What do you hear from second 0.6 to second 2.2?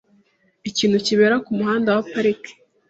Ikintu kibera kumuhanda wa